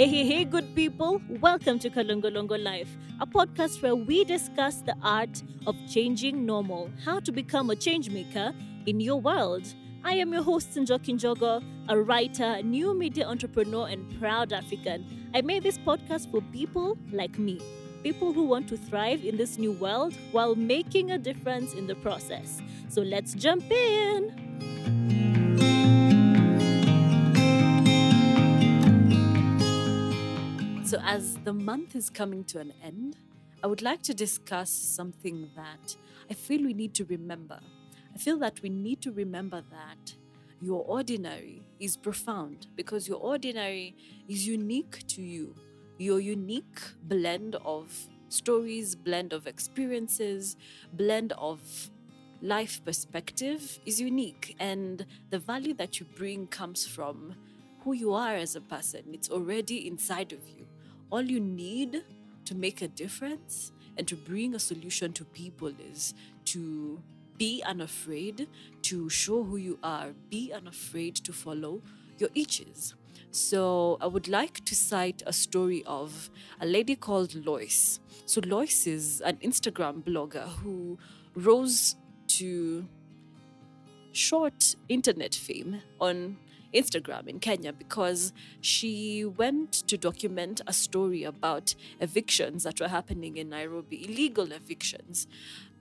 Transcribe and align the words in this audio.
Hey, 0.00 0.08
hey, 0.08 0.24
hey, 0.24 0.44
good 0.46 0.74
people. 0.74 1.20
Welcome 1.28 1.78
to 1.80 1.90
Kalongolongo 1.90 2.56
Life, 2.58 2.88
a 3.20 3.26
podcast 3.26 3.82
where 3.82 3.94
we 3.94 4.24
discuss 4.24 4.76
the 4.76 4.96
art 5.02 5.42
of 5.66 5.76
changing 5.92 6.46
normal, 6.46 6.90
how 7.04 7.20
to 7.20 7.30
become 7.30 7.68
a 7.68 7.76
change 7.76 8.08
maker 8.08 8.54
in 8.86 8.98
your 8.98 9.20
world. 9.20 9.66
I 10.02 10.14
am 10.14 10.32
your 10.32 10.42
host, 10.42 10.70
Njoki 10.70 11.12
Njogo, 11.12 11.62
a 11.90 12.00
writer, 12.00 12.62
new 12.62 12.94
media 12.94 13.26
entrepreneur, 13.26 13.88
and 13.88 14.18
proud 14.18 14.54
African. 14.54 15.04
I 15.34 15.42
made 15.42 15.64
this 15.64 15.76
podcast 15.76 16.30
for 16.30 16.40
people 16.50 16.96
like 17.12 17.38
me, 17.38 17.60
people 18.02 18.32
who 18.32 18.44
want 18.44 18.68
to 18.68 18.78
thrive 18.78 19.22
in 19.22 19.36
this 19.36 19.58
new 19.58 19.72
world 19.72 20.16
while 20.32 20.54
making 20.54 21.10
a 21.10 21.18
difference 21.18 21.74
in 21.74 21.86
the 21.86 21.96
process. 21.96 22.62
So 22.88 23.02
let's 23.02 23.34
jump 23.34 23.70
in. 23.70 24.39
So, 30.90 30.98
as 31.04 31.36
the 31.44 31.52
month 31.52 31.94
is 31.94 32.10
coming 32.10 32.42
to 32.46 32.58
an 32.58 32.72
end, 32.82 33.14
I 33.62 33.68
would 33.68 33.80
like 33.80 34.02
to 34.02 34.12
discuss 34.12 34.70
something 34.70 35.48
that 35.54 35.94
I 36.28 36.34
feel 36.34 36.64
we 36.64 36.74
need 36.74 36.94
to 36.94 37.04
remember. 37.04 37.60
I 38.12 38.18
feel 38.18 38.36
that 38.38 38.60
we 38.60 38.70
need 38.70 39.00
to 39.02 39.12
remember 39.12 39.62
that 39.70 40.12
your 40.60 40.84
ordinary 40.84 41.62
is 41.78 41.96
profound 41.96 42.66
because 42.74 43.06
your 43.06 43.18
ordinary 43.18 43.94
is 44.26 44.48
unique 44.48 45.06
to 45.14 45.22
you. 45.22 45.54
Your 45.98 46.18
unique 46.18 46.80
blend 47.04 47.54
of 47.64 47.96
stories, 48.28 48.96
blend 48.96 49.32
of 49.32 49.46
experiences, 49.46 50.56
blend 50.94 51.34
of 51.34 51.60
life 52.42 52.84
perspective 52.84 53.78
is 53.86 54.00
unique. 54.00 54.56
And 54.58 55.06
the 55.30 55.38
value 55.38 55.74
that 55.74 56.00
you 56.00 56.06
bring 56.16 56.48
comes 56.48 56.84
from 56.84 57.36
who 57.84 57.92
you 57.92 58.12
are 58.12 58.34
as 58.34 58.56
a 58.56 58.60
person, 58.60 59.04
it's 59.12 59.30
already 59.30 59.86
inside 59.86 60.32
of 60.32 60.40
you. 60.48 60.59
All 61.10 61.22
you 61.22 61.40
need 61.40 62.04
to 62.44 62.54
make 62.54 62.82
a 62.82 62.88
difference 62.88 63.72
and 63.96 64.06
to 64.06 64.16
bring 64.16 64.54
a 64.54 64.58
solution 64.58 65.12
to 65.14 65.24
people 65.24 65.72
is 65.92 66.14
to 66.46 67.02
be 67.36 67.62
unafraid 67.66 68.48
to 68.82 69.08
show 69.08 69.42
who 69.42 69.56
you 69.56 69.78
are, 69.82 70.12
be 70.28 70.52
unafraid 70.52 71.16
to 71.16 71.32
follow 71.32 71.82
your 72.18 72.28
itches. 72.34 72.94
So, 73.32 73.96
I 74.00 74.06
would 74.06 74.28
like 74.28 74.64
to 74.64 74.74
cite 74.74 75.22
a 75.24 75.32
story 75.32 75.84
of 75.86 76.30
a 76.60 76.66
lady 76.66 76.96
called 76.96 77.34
Lois. 77.46 78.00
So, 78.26 78.40
Lois 78.44 78.86
is 78.86 79.20
an 79.20 79.36
Instagram 79.36 80.02
blogger 80.02 80.48
who 80.62 80.98
rose 81.34 81.96
to 82.38 82.86
short 84.12 84.76
internet 84.88 85.34
fame 85.34 85.82
on 86.00 86.36
Instagram 86.74 87.26
in 87.26 87.40
Kenya 87.40 87.72
because 87.72 88.32
she 88.60 89.24
went 89.24 89.72
to 89.72 89.96
document 89.96 90.60
a 90.66 90.72
story 90.72 91.24
about 91.24 91.74
evictions 92.00 92.62
that 92.64 92.80
were 92.80 92.88
happening 92.88 93.36
in 93.36 93.48
Nairobi, 93.50 94.04
illegal 94.08 94.52
evictions. 94.52 95.26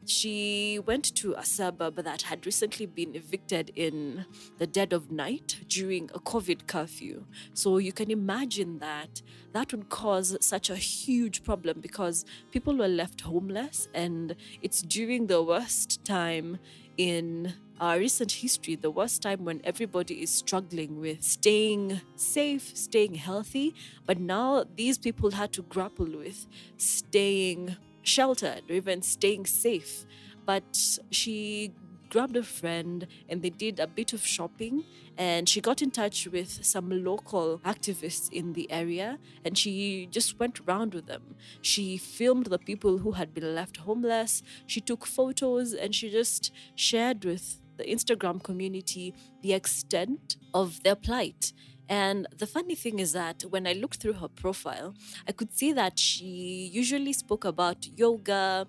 She 0.05 0.79
went 0.79 1.13
to 1.17 1.35
a 1.37 1.45
suburb 1.45 1.97
that 1.97 2.23
had 2.23 2.45
recently 2.45 2.87
been 2.87 3.15
evicted 3.15 3.71
in 3.75 4.25
the 4.57 4.65
dead 4.65 4.91
of 4.91 5.11
night 5.11 5.57
during 5.67 6.09
a 6.15 6.19
COVID 6.19 6.65
curfew. 6.65 7.25
So 7.53 7.77
you 7.77 7.91
can 7.91 8.09
imagine 8.09 8.79
that 8.79 9.21
that 9.51 9.71
would 9.71 9.89
cause 9.89 10.35
such 10.41 10.71
a 10.71 10.75
huge 10.75 11.43
problem 11.43 11.79
because 11.81 12.25
people 12.49 12.75
were 12.75 12.87
left 12.87 13.21
homeless, 13.21 13.87
and 13.93 14.35
it's 14.63 14.81
during 14.81 15.27
the 15.27 15.43
worst 15.43 16.03
time 16.05 16.57
in 16.99 17.53
our 17.79 17.97
recent 17.97 18.29
history, 18.29 18.75
the 18.75 18.91
worst 18.91 19.21
time 19.21 19.45
when 19.45 19.61
everybody 19.63 20.21
is 20.21 20.29
struggling 20.29 20.99
with 20.99 21.23
staying 21.23 22.01
safe, 22.17 22.75
staying 22.75 23.15
healthy. 23.15 23.73
But 24.05 24.19
now 24.19 24.65
these 24.75 24.97
people 24.97 25.31
had 25.31 25.53
to 25.53 25.61
grapple 25.61 26.17
with 26.17 26.45
staying 26.75 27.77
sheltered 28.01 28.63
or 28.69 28.73
even 28.73 29.01
staying 29.01 29.45
safe. 29.45 30.05
But 30.45 30.99
she 31.09 31.71
grabbed 32.09 32.35
a 32.35 32.43
friend 32.43 33.07
and 33.27 33.41
they 33.41 33.49
did 33.49 33.79
a 33.79 33.87
bit 33.87 34.13
of 34.13 34.25
shopping 34.25 34.83
and 35.17 35.47
she 35.47 35.61
got 35.61 35.81
in 35.81 35.91
touch 35.91 36.27
with 36.27 36.65
some 36.65 37.03
local 37.03 37.59
activists 37.59 38.31
in 38.31 38.53
the 38.53 38.69
area 38.71 39.19
and 39.45 39.57
she 39.57 40.07
just 40.11 40.39
went 40.39 40.59
around 40.61 40.93
with 40.93 41.07
them. 41.07 41.35
She 41.61 41.97
filmed 41.97 42.47
the 42.47 42.59
people 42.59 42.99
who 42.99 43.13
had 43.13 43.33
been 43.33 43.55
left 43.55 43.77
homeless. 43.77 44.43
She 44.65 44.81
took 44.81 45.05
photos 45.05 45.73
and 45.73 45.93
she 45.93 46.09
just 46.09 46.51
shared 46.75 47.23
with 47.25 47.59
the 47.77 47.85
instagram 47.85 48.43
community 48.43 49.13
the 49.41 49.53
extent 49.53 50.35
of 50.53 50.83
their 50.83 50.95
plight 50.95 51.53
and 51.89 52.27
the 52.37 52.45
funny 52.45 52.75
thing 52.75 52.99
is 52.99 53.13
that 53.13 53.41
when 53.49 53.65
I 53.65 53.73
looked 53.73 53.99
through 53.99 54.13
her 54.13 54.27
profile, 54.27 54.93
I 55.27 55.31
could 55.31 55.51
see 55.57 55.73
that 55.73 55.97
she 55.97 56.69
usually 56.71 57.13
spoke 57.13 57.45
about 57.45 57.87
yoga 57.97 58.67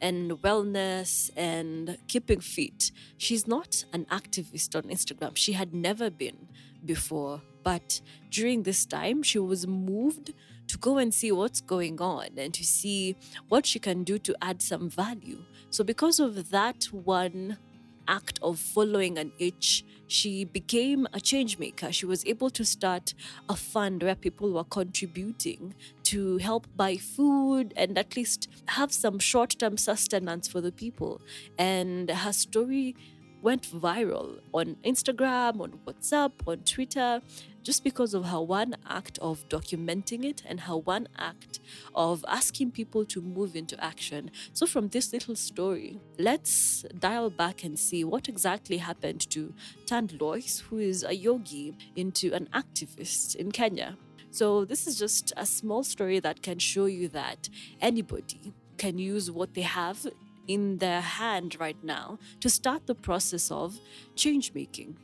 and 0.00 0.32
wellness 0.42 1.30
and 1.36 1.98
keeping 2.08 2.40
fit. 2.40 2.90
She's 3.18 3.46
not 3.46 3.84
an 3.92 4.06
activist 4.06 4.74
on 4.74 4.84
Instagram. 4.84 5.36
She 5.36 5.52
had 5.52 5.74
never 5.74 6.08
been 6.08 6.48
before. 6.82 7.42
But 7.62 8.00
during 8.30 8.62
this 8.62 8.86
time, 8.86 9.22
she 9.22 9.38
was 9.38 9.66
moved 9.66 10.32
to 10.68 10.78
go 10.78 10.96
and 10.96 11.12
see 11.12 11.30
what's 11.30 11.60
going 11.60 12.00
on 12.00 12.28
and 12.38 12.54
to 12.54 12.64
see 12.64 13.16
what 13.50 13.66
she 13.66 13.78
can 13.78 14.02
do 14.02 14.18
to 14.20 14.34
add 14.40 14.62
some 14.62 14.88
value. 14.88 15.44
So, 15.68 15.84
because 15.84 16.18
of 16.18 16.50
that 16.50 16.84
one 16.86 17.58
act 18.08 18.38
of 18.42 18.58
following 18.58 19.18
an 19.18 19.32
itch, 19.38 19.84
she 20.06 20.44
became 20.44 21.06
a 21.12 21.20
change 21.20 21.58
maker. 21.58 21.90
She 21.90 22.06
was 22.06 22.24
able 22.26 22.50
to 22.50 22.64
start 22.64 23.14
a 23.48 23.56
fund 23.56 24.02
where 24.02 24.14
people 24.14 24.52
were 24.52 24.64
contributing 24.64 25.74
to 26.04 26.38
help 26.38 26.66
buy 26.76 26.96
food 26.96 27.72
and 27.76 27.96
at 27.96 28.16
least 28.16 28.48
have 28.68 28.92
some 28.92 29.18
short 29.18 29.56
term 29.58 29.76
sustenance 29.76 30.46
for 30.48 30.60
the 30.60 30.72
people. 30.72 31.20
And 31.58 32.10
her 32.10 32.32
story 32.32 32.94
went 33.42 33.62
viral 33.62 34.38
on 34.54 34.76
Instagram, 34.84 35.60
on 35.60 35.80
WhatsApp, 35.86 36.32
on 36.46 36.58
Twitter, 36.58 37.20
just 37.62 37.84
because 37.84 38.14
of 38.14 38.26
her 38.26 38.40
one 38.40 38.76
act 38.88 39.18
of 39.20 39.48
documenting 39.48 40.24
it 40.24 40.42
and 40.46 40.60
her 40.60 40.76
one 40.76 41.08
act 41.16 41.60
of 41.94 42.24
asking 42.28 42.70
people 42.70 43.04
to 43.04 43.20
move 43.20 43.54
into 43.54 43.82
action. 43.82 44.30
So, 44.52 44.66
from 44.66 44.88
this 44.88 45.12
little 45.12 45.36
story, 45.36 46.00
let's 46.18 46.84
dial 46.98 47.30
back 47.30 47.64
and 47.64 47.78
see 47.78 48.04
what 48.04 48.28
exactly 48.28 48.78
happened 48.78 49.28
to 49.30 49.54
Tand 49.86 50.20
Lois, 50.20 50.60
who 50.60 50.78
is 50.78 51.04
a 51.04 51.14
yogi, 51.14 51.74
into 51.96 52.32
an 52.32 52.48
activist 52.52 53.36
in 53.36 53.52
Kenya. 53.52 53.96
So, 54.30 54.64
this 54.64 54.86
is 54.86 54.98
just 54.98 55.32
a 55.36 55.46
small 55.46 55.84
story 55.84 56.20
that 56.20 56.42
can 56.42 56.58
show 56.58 56.86
you 56.86 57.08
that 57.08 57.48
anybody 57.80 58.52
can 58.78 58.98
use 58.98 59.30
what 59.30 59.54
they 59.54 59.62
have 59.62 60.06
in 60.48 60.78
their 60.78 61.00
hand 61.00 61.56
right 61.60 61.82
now 61.82 62.18
to 62.40 62.50
start 62.50 62.86
the 62.86 62.94
process 62.94 63.50
of 63.50 63.78
change 64.16 64.52
making. 64.54 64.96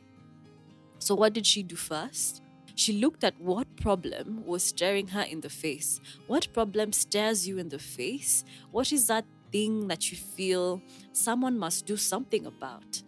So, 0.99 1.15
what 1.15 1.33
did 1.33 1.45
she 1.45 1.63
do 1.63 1.75
first? 1.75 2.41
She 2.75 2.93
looked 2.93 3.23
at 3.23 3.39
what 3.41 3.67
problem 3.75 4.45
was 4.45 4.63
staring 4.63 5.09
her 5.09 5.21
in 5.21 5.41
the 5.41 5.49
face. 5.49 5.99
What 6.27 6.53
problem 6.53 6.93
stares 6.93 7.47
you 7.47 7.57
in 7.57 7.69
the 7.69 7.79
face? 7.79 8.45
What 8.71 8.91
is 8.91 9.07
that 9.07 9.25
thing 9.51 9.87
that 9.87 10.11
you 10.11 10.17
feel 10.17 10.81
someone 11.11 11.57
must 11.57 11.85
do 11.85 11.97
something 11.97 12.45
about? 12.45 13.03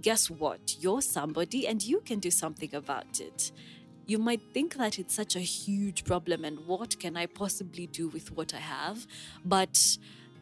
Guess 0.00 0.30
what? 0.30 0.76
You're 0.78 1.02
somebody 1.02 1.66
and 1.66 1.82
you 1.82 2.02
can 2.02 2.20
do 2.20 2.30
something 2.30 2.74
about 2.74 3.20
it. 3.20 3.50
You 4.06 4.18
might 4.18 4.42
think 4.52 4.76
that 4.76 4.98
it's 4.98 5.14
such 5.14 5.34
a 5.34 5.40
huge 5.40 6.04
problem 6.04 6.44
and 6.44 6.58
what 6.66 7.00
can 7.00 7.16
I 7.16 7.26
possibly 7.26 7.86
do 7.86 8.08
with 8.08 8.30
what 8.32 8.52
I 8.54 8.58
have? 8.58 9.06
But 9.44 9.98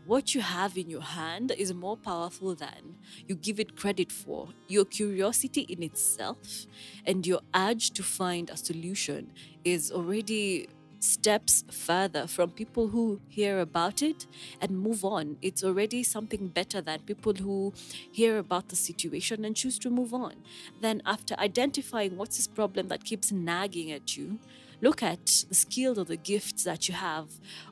what 0.06 0.34
you 0.34 0.40
have 0.40 0.76
in 0.76 0.90
your 0.90 1.02
hand 1.02 1.52
is 1.56 1.72
more 1.72 1.96
powerful 1.96 2.54
than 2.54 2.96
you 3.28 3.34
give 3.36 3.60
it 3.60 3.76
credit 3.76 4.10
for. 4.10 4.48
Your 4.68 4.84
curiosity 4.84 5.62
in 5.62 5.82
itself 5.82 6.66
and 7.06 7.26
your 7.26 7.40
urge 7.54 7.90
to 7.92 8.02
find 8.02 8.50
a 8.50 8.56
solution 8.56 9.32
is 9.64 9.92
already 9.92 10.68
steps 10.98 11.64
further 11.70 12.26
from 12.26 12.50
people 12.50 12.88
who 12.88 13.20
hear 13.28 13.58
about 13.58 14.02
it 14.02 14.26
and 14.60 14.80
move 14.80 15.04
on. 15.04 15.36
It's 15.42 15.64
already 15.64 16.02
something 16.02 16.48
better 16.48 16.80
than 16.80 17.00
people 17.00 17.34
who 17.34 17.72
hear 18.10 18.38
about 18.38 18.68
the 18.68 18.76
situation 18.76 19.44
and 19.44 19.56
choose 19.56 19.78
to 19.80 19.90
move 19.90 20.14
on. 20.14 20.34
Then, 20.80 21.02
after 21.04 21.34
identifying 21.38 22.16
what's 22.16 22.36
this 22.36 22.46
problem 22.46 22.88
that 22.88 23.04
keeps 23.04 23.32
nagging 23.32 23.90
at 23.90 24.16
you, 24.16 24.38
look 24.82 25.02
at 25.02 25.44
the 25.48 25.54
skills 25.54 25.98
or 25.98 26.04
the 26.04 26.16
gifts 26.16 26.64
that 26.64 26.88
you 26.88 26.94
have. 26.94 27.28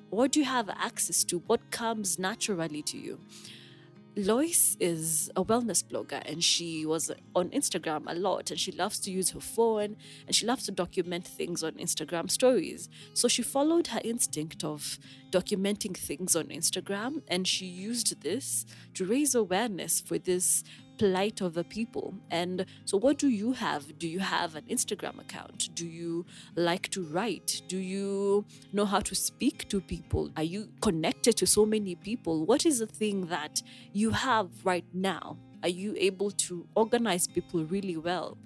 What 0.09 0.33
do 0.33 0.41
you 0.41 0.47
have 0.47 0.71
access 0.71 1.25
to? 1.25 1.41
What 1.47 1.71
comes 1.71 2.19
naturally 2.19 2.83
to 2.83 2.97
you? 2.97 3.19
Lois 4.17 4.77
is 4.81 5.31
a 5.37 5.45
wellness 5.45 5.85
blogger 5.85 6.21
and 6.27 6.43
she 6.43 6.85
was 6.85 7.13
on 7.35 7.49
Instagram 7.51 8.03
a 8.09 8.15
lot 8.15 8.51
and 8.51 8.59
she 8.59 8.73
loves 8.73 8.99
to 9.01 9.11
use 9.11 9.31
her 9.31 9.41
phone 9.41 9.97
and 10.27 10.35
she 10.35 10.47
loves 10.47 10.65
to 10.67 10.73
document 10.73 11.27
things 11.27 11.63
on 11.63 11.73
Instagram 11.73 12.29
stories. 12.29 12.89
So 13.15 13.29
she 13.29 13.43
followed 13.43 13.87
her 13.89 14.01
instinct 14.03 14.65
of 14.65 14.99
documenting 15.31 15.97
things 15.97 16.35
on 16.35 16.47
Instagram 16.47 17.23
and 17.29 17.47
she 17.47 17.67
used 17.67 18.21
this 18.23 18.67
to 18.95 19.05
raise 19.05 19.35
awareness 19.37 20.01
for 20.01 20.19
this 20.19 20.65
plight 21.01 21.41
of 21.41 21.55
the 21.55 21.65
people. 21.65 22.13
And 22.31 22.67
so, 22.85 22.99
what 22.99 23.17
do 23.17 23.29
you 23.29 23.53
have? 23.53 23.99
Do 23.99 24.07
you 24.07 24.19
have 24.19 24.55
an 24.55 24.65
Instagram 24.69 25.19
account? 25.19 25.71
Do 25.75 25.87
you 25.87 26.27
like 26.57 26.91
to 26.91 27.03
write? 27.03 27.63
Do 27.69 27.79
you 27.79 28.45
know 28.75 28.85
how 28.85 29.01
to 29.01 29.15
speak 29.15 29.67
to 29.71 29.81
people? 29.81 30.31
Are 30.37 30.43
you 30.43 30.69
connected 30.83 31.39
to 31.39 31.47
so 31.47 31.65
many 31.65 31.95
people? 31.95 32.45
What 32.45 32.67
is 32.67 32.81
the 32.81 32.87
thing 32.87 33.29
that 33.29 33.63
you 33.95 34.11
have 34.11 34.49
right 34.63 34.85
now? 34.93 35.39
Are 35.63 35.71
you 35.71 35.95
able 35.99 36.31
to 36.47 36.67
organize 36.75 37.27
people 37.27 37.65
really 37.65 37.97
well? 37.97 38.37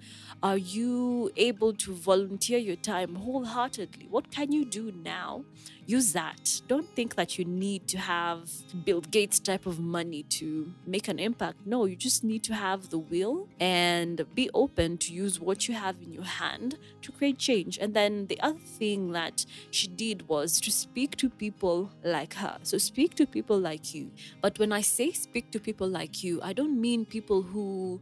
Are 0.41 0.57
you 0.57 1.31
able 1.35 1.73
to 1.73 1.93
volunteer 1.93 2.57
your 2.57 2.75
time 2.77 3.15
wholeheartedly? 3.15 4.07
What 4.09 4.31
can 4.31 4.51
you 4.53 4.63
do 4.63 4.93
now? 5.03 5.43
Use 5.87 6.13
that. 6.13 6.61
Don't 6.67 6.87
think 6.95 7.15
that 7.15 7.37
you 7.37 7.45
need 7.45 7.87
to 7.89 7.97
have 7.99 8.49
Bill 8.85 9.01
Gates 9.01 9.39
type 9.39 9.65
of 9.67 9.79
money 9.79 10.23
to 10.23 10.73
make 10.87 11.07
an 11.07 11.19
impact. 11.19 11.57
No, 11.65 11.85
you 11.85 11.95
just 11.95 12.23
need 12.23 12.43
to 12.43 12.55
have 12.55 12.89
the 12.89 12.97
will 12.97 13.47
and 13.59 14.25
be 14.33 14.49
open 14.53 14.97
to 14.99 15.13
use 15.13 15.39
what 15.39 15.67
you 15.67 15.75
have 15.75 15.95
in 16.01 16.11
your 16.11 16.23
hand 16.23 16.79
to 17.03 17.11
create 17.11 17.37
change. 17.37 17.77
And 17.77 17.93
then 17.93 18.27
the 18.27 18.39
other 18.41 18.59
thing 18.59 19.11
that 19.11 19.45
she 19.69 19.87
did 19.87 20.27
was 20.27 20.59
to 20.61 20.71
speak 20.71 21.17
to 21.17 21.29
people 21.29 21.91
like 22.03 22.33
her. 22.35 22.57
So 22.63 22.79
speak 22.79 23.13
to 23.15 23.27
people 23.27 23.59
like 23.59 23.93
you. 23.93 24.11
But 24.41 24.57
when 24.57 24.71
I 24.71 24.81
say 24.81 25.11
speak 25.11 25.51
to 25.51 25.59
people 25.59 25.87
like 25.87 26.23
you, 26.23 26.41
I 26.41 26.53
don't 26.53 26.81
mean 26.81 27.05
people 27.05 27.43
who 27.43 28.01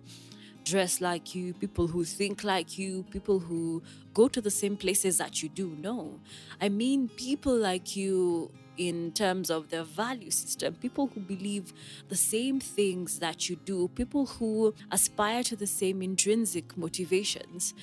dress 0.64 1.02
like 1.02 1.36
you, 1.36 1.54
people 1.54 1.88
who 1.88 2.04
think 2.04 2.44
like 2.44 2.78
you, 2.78 3.04
people 3.12 3.40
who 3.40 3.82
go 4.14 4.28
to 4.28 4.42
the 4.42 4.52
same 4.52 4.78
places 4.78 5.18
that 5.18 5.44
you 5.44 5.50
do. 5.50 5.76
No, 5.80 6.20
I 6.62 6.70
mean 6.70 7.10
people 7.10 7.56
like 7.56 7.96
you 7.96 8.52
in 8.78 9.12
terms 9.12 9.50
of 9.50 9.70
their 9.70 9.84
value 9.84 10.32
system, 10.32 10.74
people 10.76 11.08
who 11.14 11.20
believe 11.20 11.74
the 12.10 12.16
same 12.16 12.60
things 12.60 13.20
that 13.20 13.50
you 13.50 13.56
do, 13.56 13.88
people 13.90 14.26
who 14.26 14.74
aspire 14.92 15.44
to 15.44 15.56
the 15.56 15.68
same 15.68 16.02
intrinsic 16.02 16.76
motivations. 16.78 17.74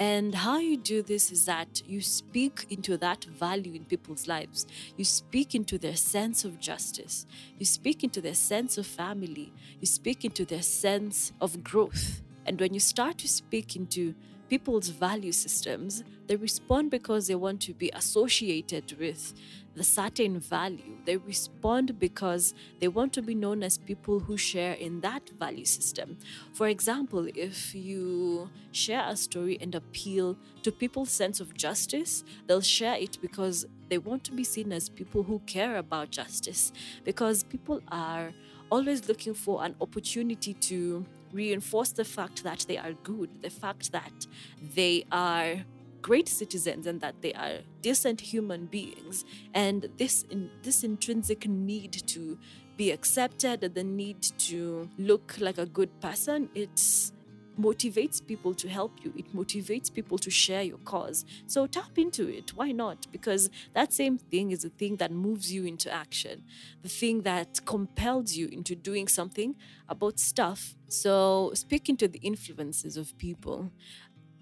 And 0.00 0.34
how 0.34 0.58
you 0.58 0.76
do 0.76 1.02
this 1.02 1.32
is 1.32 1.44
that 1.46 1.82
you 1.86 2.00
speak 2.00 2.66
into 2.70 2.96
that 2.98 3.24
value 3.24 3.74
in 3.74 3.84
people's 3.84 4.28
lives. 4.28 4.66
You 4.96 5.04
speak 5.04 5.56
into 5.56 5.76
their 5.76 5.96
sense 5.96 6.44
of 6.44 6.60
justice. 6.60 7.26
You 7.58 7.66
speak 7.66 8.04
into 8.04 8.20
their 8.20 8.34
sense 8.34 8.78
of 8.78 8.86
family. 8.86 9.52
You 9.80 9.86
speak 9.86 10.24
into 10.24 10.44
their 10.44 10.62
sense 10.62 11.32
of 11.40 11.64
growth. 11.64 12.22
And 12.48 12.58
when 12.58 12.72
you 12.72 12.80
start 12.80 13.18
to 13.18 13.28
speak 13.28 13.76
into 13.76 14.14
people's 14.48 14.88
value 14.88 15.32
systems, 15.32 16.02
they 16.28 16.36
respond 16.36 16.90
because 16.90 17.26
they 17.26 17.34
want 17.34 17.60
to 17.60 17.74
be 17.74 17.90
associated 17.94 18.98
with 18.98 19.34
the 19.74 19.84
certain 19.84 20.40
value. 20.40 20.96
They 21.04 21.18
respond 21.18 21.98
because 21.98 22.54
they 22.80 22.88
want 22.88 23.12
to 23.12 23.22
be 23.22 23.34
known 23.34 23.62
as 23.62 23.76
people 23.76 24.20
who 24.20 24.38
share 24.38 24.72
in 24.72 25.02
that 25.02 25.28
value 25.38 25.66
system. 25.66 26.16
For 26.54 26.68
example, 26.68 27.28
if 27.34 27.74
you 27.74 28.48
share 28.72 29.04
a 29.06 29.14
story 29.14 29.58
and 29.60 29.74
appeal 29.74 30.38
to 30.62 30.72
people's 30.72 31.10
sense 31.10 31.40
of 31.40 31.52
justice, 31.52 32.24
they'll 32.46 32.62
share 32.62 32.96
it 32.96 33.18
because 33.20 33.66
they 33.90 33.98
want 33.98 34.24
to 34.24 34.32
be 34.32 34.42
seen 34.42 34.72
as 34.72 34.88
people 34.88 35.22
who 35.22 35.40
care 35.40 35.76
about 35.76 36.10
justice. 36.10 36.72
Because 37.04 37.44
people 37.44 37.82
are 37.88 38.32
always 38.70 39.06
looking 39.06 39.34
for 39.34 39.62
an 39.62 39.74
opportunity 39.82 40.54
to 40.54 41.04
reinforce 41.32 41.92
the 41.92 42.04
fact 42.04 42.42
that 42.44 42.64
they 42.68 42.78
are 42.78 42.92
good, 43.02 43.42
the 43.42 43.50
fact 43.50 43.92
that 43.92 44.26
they 44.74 45.04
are 45.12 45.64
great 46.02 46.28
citizens 46.28 46.86
and 46.86 47.00
that 47.00 47.20
they 47.20 47.34
are 47.34 47.58
decent 47.82 48.20
human 48.20 48.66
beings. 48.66 49.24
And 49.54 49.88
this 49.96 50.24
in, 50.30 50.50
this 50.62 50.84
intrinsic 50.84 51.46
need 51.46 51.92
to 52.08 52.38
be 52.76 52.92
accepted 52.92 53.60
the 53.74 53.84
need 53.84 54.22
to 54.38 54.88
look 54.98 55.34
like 55.40 55.58
a 55.58 55.66
good 55.66 55.90
person 56.00 56.48
it's 56.54 57.12
motivates 57.58 58.24
people 58.24 58.54
to 58.54 58.68
help 58.68 58.92
you. 59.02 59.12
It 59.16 59.34
motivates 59.34 59.92
people 59.92 60.18
to 60.18 60.30
share 60.30 60.62
your 60.62 60.78
cause. 60.78 61.24
So 61.46 61.66
tap 61.66 61.98
into 61.98 62.28
it. 62.28 62.54
Why 62.54 62.72
not? 62.72 63.06
Because 63.10 63.50
that 63.74 63.92
same 63.92 64.18
thing 64.18 64.50
is 64.50 64.62
the 64.62 64.68
thing 64.68 64.96
that 64.96 65.10
moves 65.10 65.52
you 65.52 65.64
into 65.64 65.92
action, 65.92 66.44
the 66.82 66.88
thing 66.88 67.22
that 67.22 67.64
compels 67.66 68.34
you 68.34 68.48
into 68.48 68.74
doing 68.74 69.08
something 69.08 69.56
about 69.88 70.18
stuff. 70.18 70.74
So 70.88 71.52
speak 71.54 71.88
into 71.88 72.08
the 72.08 72.20
influences 72.20 72.96
of 72.96 73.16
people 73.18 73.72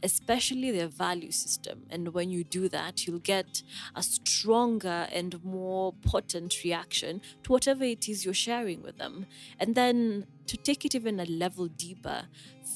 especially 0.06 0.70
their 0.70 0.86
value 0.86 1.32
system. 1.32 1.76
And 1.90 2.14
when 2.14 2.30
you 2.30 2.44
do 2.44 2.68
that, 2.68 2.94
you'll 3.04 3.26
get 3.36 3.62
a 3.96 4.02
stronger 4.02 5.08
and 5.18 5.32
more 5.44 5.92
potent 6.10 6.52
reaction 6.64 7.20
to 7.42 7.52
whatever 7.52 7.84
it 7.84 8.08
is 8.08 8.24
you're 8.24 8.42
sharing 8.48 8.82
with 8.82 8.96
them. 8.98 9.26
And 9.58 9.74
then 9.74 10.26
to 10.46 10.56
take 10.56 10.84
it 10.84 10.94
even 10.94 11.18
a 11.18 11.24
level 11.24 11.66
deeper, 11.66 12.20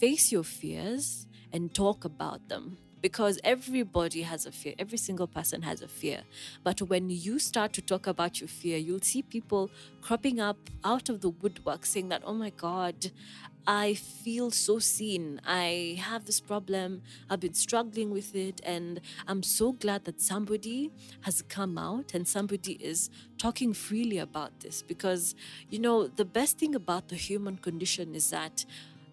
face 0.00 0.32
your 0.32 0.43
fears 0.43 1.29
and 1.53 1.73
talk 1.73 2.05
about 2.05 2.49
them 2.49 2.79
because 3.00 3.38
everybody 3.44 4.23
has 4.23 4.44
a 4.47 4.53
fear. 4.53 4.75
Every 4.79 4.99
single 4.99 5.27
person 5.27 5.62
has 5.62 5.82
a 5.82 5.88
fear. 5.88 6.23
But 6.62 6.82
when 6.82 7.11
you 7.11 7.38
start 7.38 7.73
to 7.75 7.82
talk 7.82 8.06
about 8.06 8.41
your 8.41 8.49
fear, 8.49 8.77
you'll 8.77 9.00
see 9.12 9.23
people 9.23 9.71
cropping 10.03 10.41
up 10.41 10.59
out 10.85 11.09
of 11.09 11.21
the 11.21 11.31
woodwork 11.31 11.87
saying 11.87 12.09
that, 12.11 12.23
oh 12.25 12.35
my 12.35 12.50
God, 12.50 13.11
I 13.66 13.94
feel 13.94 14.50
so 14.50 14.78
seen. 14.78 15.40
I 15.46 15.98
have 16.00 16.24
this 16.24 16.40
problem. 16.40 17.02
I've 17.28 17.40
been 17.40 17.54
struggling 17.54 18.10
with 18.10 18.34
it. 18.34 18.60
And 18.64 19.00
I'm 19.28 19.42
so 19.42 19.72
glad 19.72 20.04
that 20.04 20.20
somebody 20.20 20.90
has 21.22 21.42
come 21.42 21.78
out 21.78 22.14
and 22.14 22.26
somebody 22.26 22.72
is 22.74 23.10
talking 23.38 23.72
freely 23.72 24.18
about 24.18 24.60
this 24.60 24.82
because, 24.82 25.34
you 25.68 25.78
know, 25.78 26.08
the 26.08 26.24
best 26.24 26.58
thing 26.58 26.74
about 26.74 27.08
the 27.08 27.16
human 27.16 27.56
condition 27.58 28.14
is 28.14 28.30
that 28.30 28.64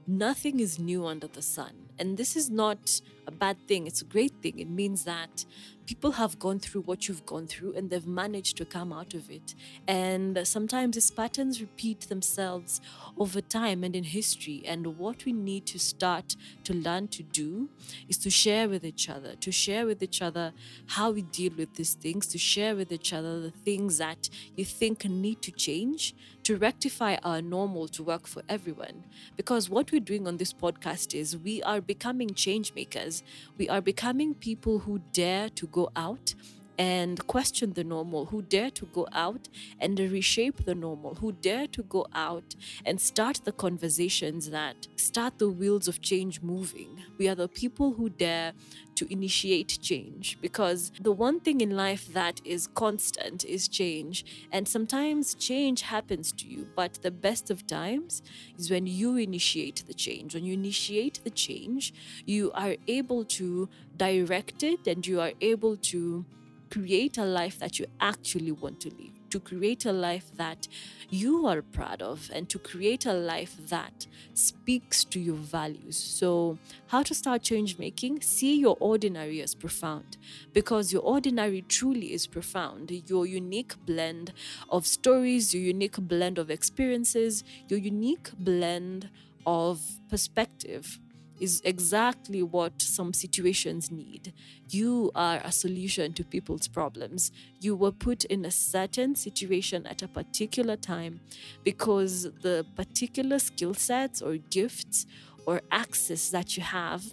nothing 0.08 0.60
is 0.60 0.80
new 0.80 1.06
under 1.06 1.28
the 1.28 1.42
sun. 1.42 1.74
And 2.00 2.18
this 2.18 2.36
is 2.36 2.50
not 2.50 3.02
a 3.26 3.32
bad 3.32 3.58
thing, 3.68 3.88
it's 3.88 4.02
a 4.02 4.06
great 4.06 4.34
thing. 4.42 4.60
It 4.60 4.70
means 4.70 5.04
that 5.04 5.46
people 5.88 6.12
have 6.12 6.38
gone 6.38 6.60
through 6.60 6.82
what 6.82 7.08
you've 7.08 7.26
gone 7.26 7.48
through 7.48 7.74
and 7.74 7.90
they've 7.90 8.06
managed 8.06 8.58
to 8.58 8.66
come 8.66 8.92
out 8.92 9.14
of 9.14 9.32
it. 9.32 9.56
And 9.88 10.46
sometimes 10.46 10.96
these 10.96 11.10
patterns 11.10 11.62
repeat 11.62 12.02
themselves 12.02 12.82
over 13.18 13.40
time 13.40 13.86
and 13.86 13.96
in 13.96 14.04
history. 14.04 14.62
And 14.68 14.98
what 14.98 15.24
we 15.24 15.32
need 15.32 15.66
to 15.68 15.80
start 15.80 16.36
to 16.66 16.74
learn 16.74 17.08
to 17.08 17.24
do 17.24 17.70
is 18.10 18.18
to 18.20 18.30
share 18.30 18.68
with 18.68 18.84
each 18.84 19.10
other, 19.10 19.36
to 19.38 19.52
share 19.52 19.86
with 19.86 20.04
each 20.04 20.22
other 20.22 20.52
how 20.88 21.12
we 21.12 21.22
deal 21.22 21.54
with 21.58 21.76
these 21.76 21.94
things, 21.94 22.28
to 22.28 22.38
share 22.38 22.76
with 22.76 22.92
each 22.92 23.14
other 23.14 23.40
the 23.40 23.52
things 23.52 23.98
that 23.98 24.30
you 24.58 24.66
think 24.66 25.06
need 25.06 25.42
to 25.42 25.52
change 25.52 26.14
to 26.48 26.56
rectify 26.56 27.18
our 27.24 27.42
normal 27.42 27.90
to 27.90 28.02
work 28.02 28.26
for 28.26 28.42
everyone. 28.48 29.04
Because 29.36 29.70
what 29.70 29.92
we're 29.92 30.00
doing 30.00 30.26
on 30.30 30.38
this 30.38 30.54
podcast 30.54 31.14
is 31.14 31.36
we 31.36 31.62
are 31.64 31.82
becoming 31.82 32.34
change 32.34 32.74
makers. 32.74 33.22
We 33.58 33.68
are 33.68 33.82
becoming 33.82 34.34
people 34.34 34.80
who 34.80 35.02
dare 35.12 35.50
to 35.50 35.68
go 35.68 35.77
out 35.96 36.34
and 36.78 37.26
question 37.28 37.74
the 37.74 37.84
normal, 37.84 38.26
who 38.26 38.42
dare 38.42 38.70
to 38.72 38.86
go 38.88 39.08
out 39.12 39.50
and 39.80 40.00
reshape 40.00 40.66
the 40.66 40.76
normal, 40.76 41.16
who 41.16 41.32
dare 41.32 41.68
to 41.68 41.84
go 41.84 42.06
out 42.14 42.56
and 42.86 43.02
start 43.02 43.42
the 43.44 43.52
conversations 43.52 44.50
that 44.50 44.88
start 44.96 45.40
the 45.40 45.50
wheels 45.50 45.88
of 45.88 46.02
change 46.02 46.42
moving. 46.42 47.04
We 47.18 47.28
are 47.28 47.36
the 47.36 47.48
people 47.48 47.94
who 47.94 48.10
dare 48.10 48.54
to 48.96 49.12
initiate 49.14 49.78
change 49.82 50.40
because 50.42 50.92
the 51.00 51.12
one 51.12 51.40
thing 51.40 51.62
in 51.62 51.72
life 51.72 52.12
that 52.14 52.42
is 52.44 52.68
constant 52.68 53.46
is 53.46 53.68
change. 53.68 54.26
And 54.52 54.68
sometimes 54.68 55.36
change 55.36 55.82
happens 55.82 56.32
to 56.34 56.48
you, 56.48 56.68
but 56.76 56.96
the 57.04 57.12
best 57.12 57.52
of 57.52 57.68
times 57.68 58.24
is 58.58 58.72
when 58.72 58.88
you 58.88 59.18
initiate 59.18 59.84
the 59.88 59.94
change. 59.94 60.34
When 60.34 60.46
you 60.46 60.54
initiate 60.54 61.22
the 61.24 61.30
change, 61.30 61.94
you 62.26 62.52
are 62.54 62.76
able 62.88 63.24
to 63.26 63.70
direct 63.96 64.64
it 64.64 64.88
and 64.88 65.06
you 65.06 65.22
are 65.22 65.34
able 65.42 65.78
to 65.78 66.26
create 66.70 67.18
a 67.18 67.26
life 67.26 67.60
that 67.60 67.80
you 67.80 67.86
actually 68.00 68.52
want 68.52 68.80
to 68.82 68.90
live, 68.90 69.12
to 69.30 69.40
create 69.40 69.86
a 69.86 69.92
life 69.92 70.32
that 70.36 70.68
you 71.10 71.48
are 71.48 71.62
proud 71.62 72.02
of, 72.02 72.30
and 72.34 72.50
to 72.50 72.60
create 72.60 73.06
a 73.06 73.14
life 73.14 73.56
that 73.70 74.08
speaks 74.34 75.04
to 75.06 75.20
your 75.20 75.36
values. 75.36 75.98
So, 75.98 76.58
how 76.88 77.04
to 77.04 77.14
start 77.14 77.44
change 77.44 77.78
making? 77.78 78.22
See 78.22 78.60
your 78.60 78.78
ordinary 78.80 79.42
as 79.42 79.56
profound 79.56 80.18
because 80.54 80.94
your 80.94 81.02
ordinary 81.02 81.62
truly 81.62 82.14
is 82.14 82.28
profound. 82.28 82.92
Your 83.08 83.26
unique 83.26 83.76
blend 83.86 84.34
of 84.70 84.86
stories, 84.86 85.54
your 85.54 85.64
unique 85.64 85.98
blend 85.98 86.38
of 86.38 86.50
experiences, 86.50 87.44
your 87.68 87.80
unique 87.80 88.32
blend 88.40 89.10
of 89.46 89.82
perspective 90.10 91.00
is 91.40 91.62
exactly 91.64 92.42
what 92.44 92.82
some 92.82 93.14
situations 93.14 93.92
need. 93.92 94.34
You 94.70 95.12
are 95.16 95.40
a 95.44 95.52
solution 95.52 96.14
to 96.14 96.24
people's 96.24 96.68
problems. 96.68 97.32
You 97.60 97.76
were 97.76 97.92
put 97.92 98.26
in 98.26 98.46
a 98.46 98.52
certain 98.52 99.16
situation 99.16 99.86
at 99.86 100.02
a 100.02 100.08
particular 100.08 100.76
time 100.76 101.22
because 101.64 102.24
the 102.42 102.66
particular 102.76 103.40
skill 103.40 103.74
sets 103.74 104.22
or 104.22 104.38
gifts 104.38 105.06
or 105.46 105.62
access 105.72 106.30
that 106.30 106.58
you 106.58 106.64
have 106.64 107.04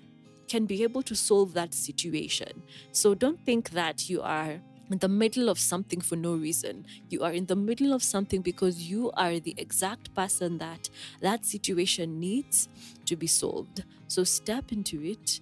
can 0.48 0.66
be 0.66 0.82
able 0.82 1.02
to 1.02 1.14
solve 1.14 1.54
that 1.54 1.72
situation. 1.74 2.62
So 2.92 3.14
don't 3.14 3.40
think 3.44 3.70
that 3.70 4.08
you 4.10 4.20
are 4.22 4.60
in 4.94 5.00
the 5.00 5.08
middle 5.08 5.48
of 5.48 5.58
something 5.58 6.00
for 6.00 6.14
no 6.14 6.34
reason. 6.34 6.86
You 7.10 7.24
are 7.24 7.32
in 7.32 7.46
the 7.46 7.56
middle 7.56 7.92
of 7.92 8.00
something 8.00 8.42
because 8.42 8.88
you 8.88 9.10
are 9.16 9.40
the 9.40 9.56
exact 9.58 10.14
person 10.14 10.58
that 10.58 10.88
that 11.20 11.44
situation 11.44 12.20
needs 12.20 12.68
to 13.06 13.16
be 13.16 13.26
solved. 13.26 13.82
So 14.06 14.22
step 14.22 14.70
into 14.70 15.02
it. 15.02 15.40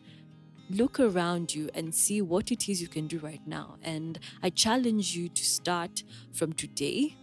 Look 0.70 0.98
around 0.98 1.54
you 1.54 1.68
and 1.74 1.94
see 1.94 2.22
what 2.22 2.50
it 2.50 2.66
is 2.70 2.80
you 2.80 2.88
can 2.88 3.06
do 3.06 3.18
right 3.18 3.46
now. 3.46 3.76
And 3.82 4.18
I 4.42 4.48
challenge 4.48 5.14
you 5.14 5.28
to 5.28 5.44
start 5.44 6.02
from 6.32 6.54
today 6.54 7.14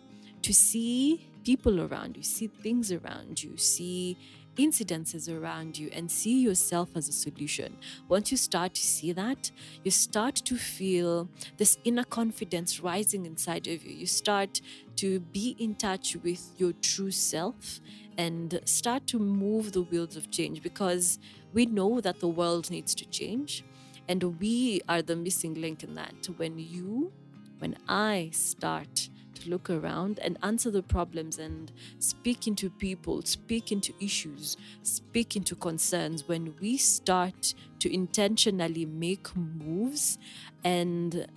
to 0.44 0.54
see 0.54 1.32
people 1.44 1.82
around 1.82 2.16
you, 2.16 2.22
see 2.22 2.46
things 2.46 2.92
around 2.92 3.42
you, 3.42 3.58
see 3.58 4.20
incidences 4.60 5.28
around 5.34 5.78
you 5.78 5.90
and 5.94 6.12
see 6.12 6.42
yourself 6.42 6.90
as 6.96 7.08
a 7.08 7.12
solution. 7.12 7.78
Once 8.08 8.32
you 8.32 8.38
start 8.38 8.74
to 8.76 8.82
see 8.82 9.12
that, 9.14 9.52
you 9.84 9.92
start 9.92 10.36
to 10.36 10.56
feel 10.58 11.30
this 11.58 11.78
inner 11.84 12.04
confidence 12.04 12.80
rising 12.80 13.26
inside 13.26 13.68
of 13.68 13.84
you. 13.86 13.96
You 13.96 14.06
start 14.06 14.62
to 14.98 15.20
be 15.20 15.56
in 15.60 15.76
touch 15.76 16.16
with 16.18 16.42
your 16.58 16.74
true 16.82 17.12
self 17.12 17.80
and 18.18 18.60
start 18.66 19.08
to 19.08 19.18
move 19.18 19.72
the 19.72 19.82
wheels 19.82 20.16
of 20.18 20.30
change 20.30 20.62
because 20.62 21.20
we 21.54 21.66
know 21.66 22.02
that 22.02 22.20
the 22.20 22.28
world 22.28 22.70
needs 22.70 22.94
to 22.96 23.06
change. 23.06 23.64
And 24.10 24.40
we 24.40 24.82
are 24.90 25.02
the 25.02 25.16
missing 25.16 25.54
link 25.54 25.84
in 25.84 25.94
that. 25.96 26.28
When 26.38 26.58
you, 26.58 27.14
when 27.60 27.78
I 27.88 28.32
start 28.34 29.10
to 29.40 29.50
look 29.50 29.70
around 29.70 30.20
and 30.20 30.38
answer 30.44 30.72
the 30.72 30.84
problems 30.84 31.40
and 31.40 31.72
speak 32.00 32.48
into 32.48 32.70
people, 32.70 33.22
speak 33.24 33.72
into 33.72 33.94
issues, 34.00 34.58
speak 34.84 35.36
into 35.36 35.56
concerns, 35.56 36.28
when 36.28 36.54
we 36.62 36.78
start 36.78 37.54
to 37.80 37.94
intentionally 37.94 38.86
make 38.86 39.36
moves 39.36 40.18
and 40.64 41.28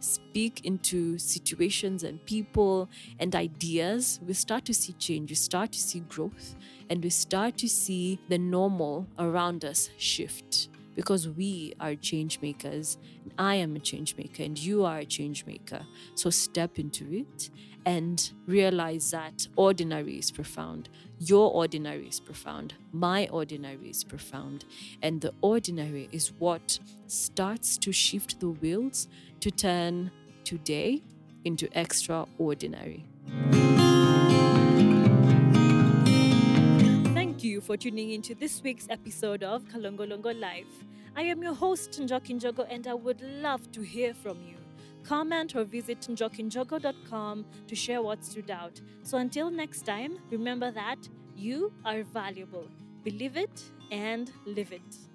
speak 0.00 0.64
into 0.64 1.18
situations 1.18 2.04
and 2.04 2.24
people 2.24 2.88
and 3.18 3.34
ideas, 3.34 4.20
we 4.26 4.32
start 4.32 4.64
to 4.64 4.74
see 4.74 4.92
change, 4.94 5.30
we 5.30 5.34
start 5.34 5.72
to 5.72 5.80
see 5.80 6.00
growth, 6.00 6.54
and 6.88 7.02
we 7.02 7.10
start 7.10 7.56
to 7.58 7.68
see 7.68 8.18
the 8.28 8.38
normal 8.38 9.06
around 9.18 9.64
us 9.64 9.90
shift 9.98 10.68
because 10.98 11.28
we 11.28 11.72
are 11.78 11.94
change 11.94 12.40
makers. 12.42 12.98
I 13.38 13.54
am 13.54 13.76
a 13.76 13.78
change 13.78 14.16
maker, 14.16 14.42
and 14.42 14.58
you 14.58 14.84
are 14.84 14.98
a 14.98 15.04
change 15.04 15.46
maker. 15.46 15.86
So 16.16 16.28
step 16.28 16.76
into 16.76 17.04
it 17.12 17.50
and 17.86 18.32
realize 18.46 19.12
that 19.12 19.46
ordinary 19.54 20.18
is 20.18 20.32
profound. 20.32 20.88
Your 21.20 21.52
ordinary 21.52 22.08
is 22.08 22.18
profound. 22.18 22.74
My 22.92 23.28
ordinary 23.28 23.90
is 23.90 24.02
profound. 24.02 24.64
And 25.00 25.20
the 25.20 25.32
ordinary 25.40 26.08
is 26.10 26.32
what 26.40 26.80
starts 27.06 27.78
to 27.78 27.92
shift 27.92 28.40
the 28.40 28.50
wheels 28.50 29.06
to 29.38 29.52
turn 29.52 30.10
today 30.42 31.04
into 31.44 31.68
extraordinary. 31.78 33.06
For 37.68 37.76
tuning 37.76 38.12
into 38.12 38.34
this 38.34 38.62
week's 38.62 38.86
episode 38.88 39.42
of 39.42 39.62
Kalongolongo 39.66 40.32
Live. 40.40 40.72
I 41.14 41.20
am 41.24 41.42
your 41.42 41.52
host, 41.52 42.00
Njoki 42.00 42.40
Njogo, 42.40 42.66
and 42.70 42.86
I 42.86 42.94
would 42.94 43.20
love 43.20 43.70
to 43.72 43.82
hear 43.82 44.14
from 44.14 44.38
you. 44.40 44.56
Comment 45.04 45.54
or 45.54 45.64
visit 45.64 46.00
njokinjogo.com 46.00 47.44
to 47.66 47.74
share 47.76 48.00
what 48.00 48.24
stood 48.24 48.50
out. 48.50 48.80
So 49.02 49.18
until 49.18 49.50
next 49.50 49.82
time, 49.82 50.16
remember 50.30 50.70
that 50.70 51.10
you 51.36 51.70
are 51.84 52.04
valuable. 52.04 52.66
Believe 53.04 53.36
it 53.36 53.64
and 53.90 54.32
live 54.46 54.72
it. 54.72 55.07